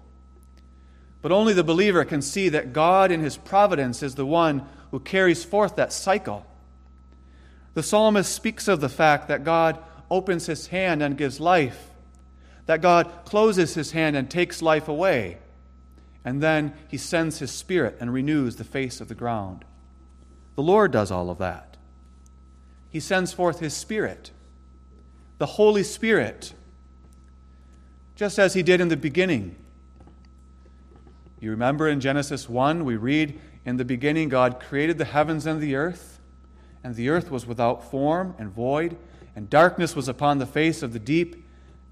[1.22, 5.00] But only the believer can see that God, in his providence, is the one who
[5.00, 6.46] carries forth that cycle.
[7.76, 9.78] The psalmist speaks of the fact that God
[10.10, 11.92] opens his hand and gives life,
[12.66, 15.38] that God closes his hand and takes life away,
[16.24, 19.64] and then he sends his spirit and renews the face of the ground.
[20.56, 21.78] The Lord does all of that.
[22.90, 24.32] He sends forth his spirit,
[25.38, 26.54] the Holy Spirit
[28.16, 29.56] just as he did in the beginning.
[31.40, 35.60] You remember in Genesis 1, we read, In the beginning, God created the heavens and
[35.62, 36.15] the earth,
[36.86, 38.96] and the earth was without form and void,
[39.36, 41.44] and darkness was upon the face of the deep,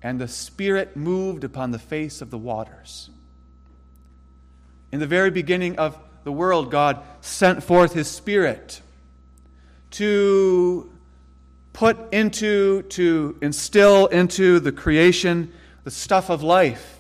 [0.03, 3.09] and the Spirit moved upon the face of the waters.
[4.91, 8.83] In the very beginning of the world, God sent forth His Spirit
[9.91, 10.91] to
[11.73, 15.51] put into, to instill into the creation
[15.85, 16.99] the stuff of life,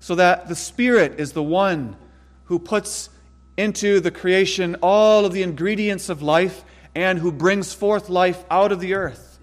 [0.00, 1.96] so that the Spirit is the one
[2.44, 3.08] who puts
[3.56, 6.62] into the creation all of the ingredients of life
[6.96, 9.38] and who brings forth life out of the earth.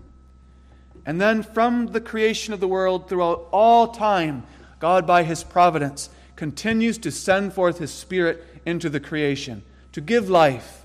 [1.05, 4.41] And then from the creation of the world throughout all time,
[4.79, 10.31] God, by His providence, continues to send forth His Spirit into the creation to give
[10.31, 10.83] life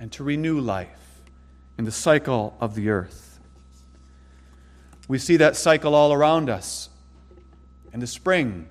[0.00, 1.20] and to renew life
[1.78, 3.38] in the cycle of the earth.
[5.06, 6.88] We see that cycle all around us
[7.92, 8.68] in the spring,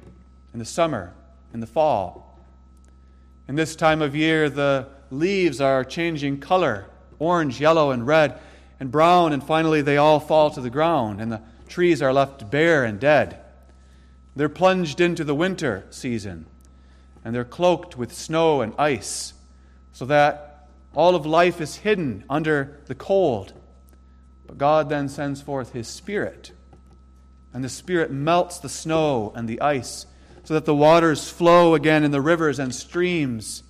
[0.52, 1.14] in the summer,
[1.54, 2.43] in the fall.
[3.48, 6.88] In this time of year, the leaves are changing color
[7.20, 8.39] orange, yellow, and red,
[8.80, 12.49] and brown, and finally they all fall to the ground, and the trees are left
[12.49, 13.39] bare and dead.
[14.36, 16.45] They're plunged into the winter season,
[17.26, 19.34] and they're cloaked with snow and ice,
[19.93, 23.53] so that all of life is hidden under the cold.
[24.45, 26.51] But God then sends forth His Spirit
[27.57, 30.05] and the Spirit melts the snow and the ice
[30.43, 33.63] so that the waters flow again in the rivers and streams.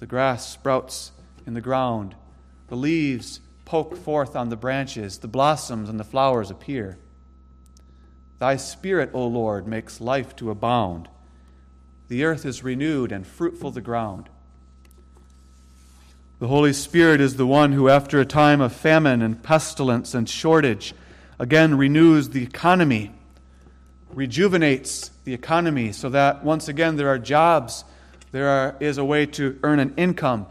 [0.00, 1.12] The grass sprouts
[1.46, 2.16] in the ground,
[2.68, 6.98] the leaves poke forth on the branches, the blossoms and the flowers appear.
[8.38, 11.08] Thy Spirit, O Lord, makes life to abound.
[12.08, 14.28] The earth is renewed and fruitful the ground.
[16.40, 20.28] The Holy Spirit is the one who, after a time of famine and pestilence and
[20.28, 20.94] shortage,
[21.38, 23.12] again renews the economy,
[24.12, 27.84] rejuvenates the economy so that once again there are jobs,
[28.32, 30.46] there are, is a way to earn an income.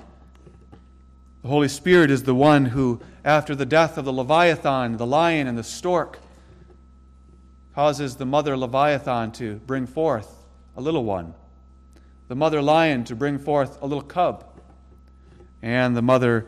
[1.44, 5.46] The Holy Spirit is the one who, after the death of the Leviathan, the lion,
[5.46, 6.20] and the stork,
[7.76, 10.46] causes the mother Leviathan to bring forth
[10.78, 11.34] a little one,
[12.30, 14.46] the mother lion to bring forth a little cub,
[15.62, 16.48] and the mother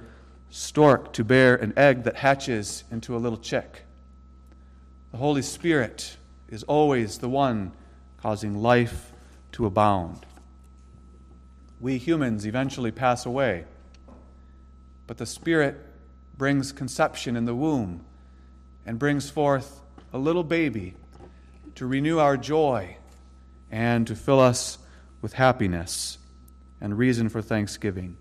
[0.49, 3.83] stork to bear an egg that hatches into a little chick.
[5.11, 6.15] The Holy Spirit
[6.47, 7.73] is always the one
[8.15, 9.11] causing life
[9.51, 10.25] to abound.
[11.81, 13.65] We humans eventually pass away.
[15.07, 15.77] But the Spirit
[16.37, 18.03] brings conception in the womb
[18.85, 19.81] and brings forth
[20.13, 20.95] a little baby
[21.75, 22.97] to renew our joy
[23.71, 24.77] and to fill us
[25.21, 26.17] with happiness
[26.81, 28.17] and reason for thanksgiving.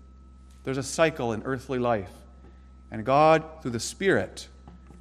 [0.63, 2.11] There's a cycle in earthly life,
[2.91, 4.47] and God, through the Spirit,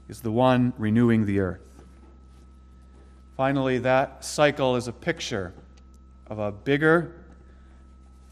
[0.08, 1.60] is the one renewing the earth.
[3.36, 5.52] Finally, that cycle is a picture
[6.26, 7.14] of a bigger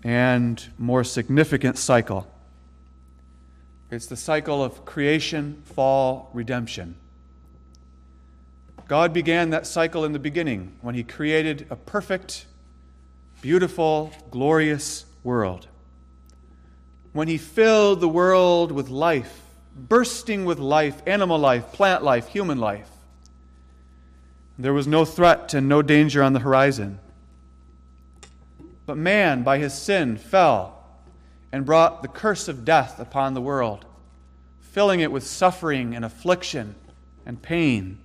[0.05, 2.32] and more significant cycle.
[3.93, 6.97] It's the cycle of creation, fall, redemption.
[8.89, 12.47] God began that cycle in the beginning when He created a perfect,
[13.43, 15.69] beautiful, glorious world.
[17.13, 19.43] When He filled the world with life,
[19.77, 22.89] bursting with life, animal life, plant life, human life.
[24.59, 26.99] There was no threat and no danger on the horizon.
[28.87, 30.82] But man, by his sin, fell
[31.53, 33.85] and brought the curse of death upon the world,
[34.61, 36.75] filling it with suffering and affliction
[37.27, 37.99] and pain.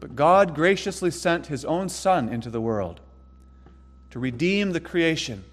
[0.00, 3.00] But God graciously sent his own Son into the world
[4.10, 5.44] to redeem the creation,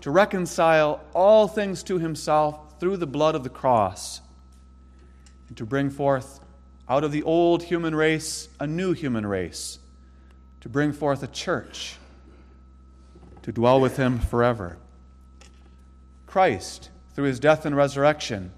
[0.00, 4.20] to reconcile all things to himself through the blood of the cross,
[5.48, 6.40] and to bring forth
[6.88, 9.78] out of the old human race a new human race,
[10.60, 11.96] to bring forth a church
[13.42, 14.76] to dwell with him forever.
[16.34, 18.50] Christ, through his death and resurrection,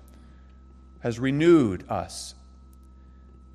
[1.00, 2.34] has renewed us.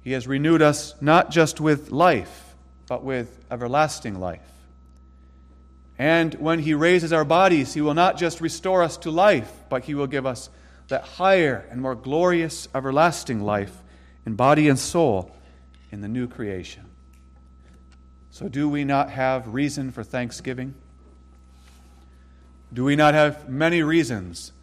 [0.03, 2.53] He has renewed us not just with life,
[2.88, 4.47] but with everlasting life.
[5.97, 9.86] And when he raises our bodies, he will not just restore us to life, but
[9.86, 10.51] he will give us
[10.89, 13.76] that higher and more glorious everlasting life
[14.24, 15.36] in body and soul
[15.91, 16.86] in the new creation.
[18.30, 20.76] So, do we not have reason for thanksgiving?
[22.74, 24.53] Do we not have many reasons,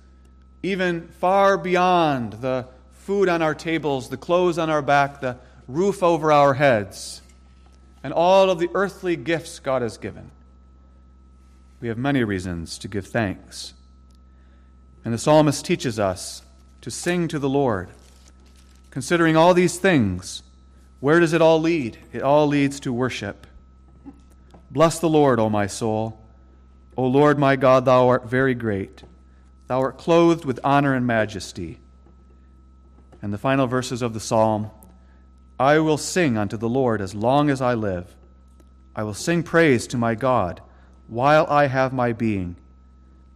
[0.62, 5.36] even far beyond the food on our tables, the clothes on our back, the
[5.66, 7.20] roof over our heads,
[8.02, 10.30] and all of the earthly gifts God has given?
[11.80, 13.74] We have many reasons to give thanks.
[15.04, 16.42] And the psalmist teaches us
[16.80, 17.90] to sing to the Lord.
[18.90, 20.42] Considering all these things,
[21.00, 21.98] where does it all lead?
[22.12, 23.46] It all leads to worship.
[24.70, 26.18] Bless the Lord, O my soul.
[26.99, 29.05] O Lord my God, thou art very great.
[29.68, 31.78] Thou art clothed with honor and majesty.
[33.22, 34.72] And the final verses of the psalm
[35.61, 38.16] I will sing unto the Lord as long as I live.
[38.96, 40.61] I will sing praise to my God
[41.07, 42.57] while I have my being.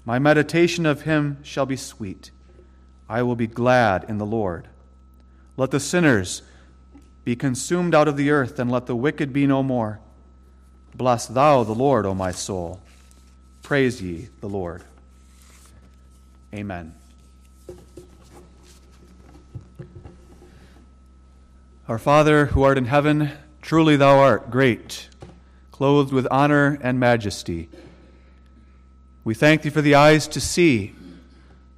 [0.05, 2.33] My meditation of him shall be sweet.
[3.09, 4.67] I will be glad in the Lord.
[5.57, 6.43] Let the sinners
[7.25, 10.01] be consumed out of the earth, and let the wicked be no more.
[10.97, 12.81] Bless thou the Lord, O my soul.
[13.63, 14.83] Praise ye the Lord.
[16.53, 16.95] Amen.
[21.89, 25.09] Our Father, who art in heaven, truly thou art great,
[25.71, 27.69] clothed with honor and majesty.
[29.25, 30.95] We thank thee for the eyes to see,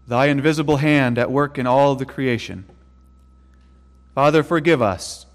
[0.08, 2.64] thy invisible hand at work in all the creation.
[4.14, 5.26] Father, forgive us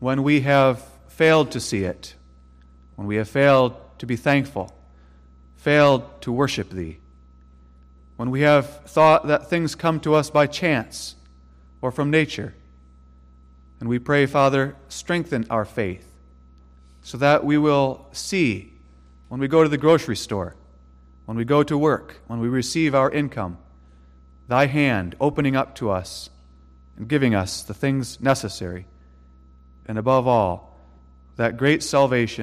[0.00, 2.14] when we have failed to see it,
[2.96, 4.72] when we have failed to be thankful
[5.62, 6.98] failed to worship Thee.
[8.16, 11.14] When we have thought that things come to us by chance
[11.80, 12.54] or from nature.
[13.78, 16.06] And we pray, Father, strengthen our faith
[17.02, 18.72] so that we will see
[19.28, 20.56] when we go to the grocery store,
[21.26, 23.58] when we go to work, when we receive our income,
[24.48, 26.28] Thy hand opening up to us
[26.96, 28.86] and giving us the things necessary.
[29.86, 30.76] And above all,
[31.36, 32.40] that great salvation